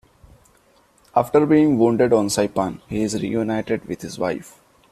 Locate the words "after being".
1.15-1.77